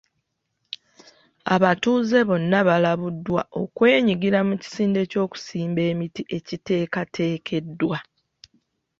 Abatuuze 1.55 2.19
bonna 2.29 2.59
balabuddwa 2.67 3.41
okwenyigira 3.61 4.39
mu 4.47 4.55
kisinde 4.61 5.01
ky'okusimba 5.11 5.81
emiti 5.91 6.21
ekiteekateekeddwa. 6.37 7.97